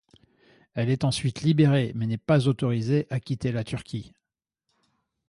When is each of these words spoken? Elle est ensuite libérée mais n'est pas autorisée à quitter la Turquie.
Elle 0.73 0.89
est 0.89 1.03
ensuite 1.03 1.41
libérée 1.41 1.91
mais 1.93 2.07
n'est 2.07 2.17
pas 2.17 2.47
autorisée 2.47 3.05
à 3.11 3.19
quitter 3.19 3.51
la 3.51 3.63
Turquie. 3.63 4.13